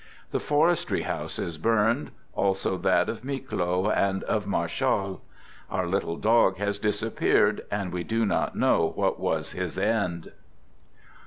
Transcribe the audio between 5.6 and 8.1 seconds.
Our little dog has disappeared, and we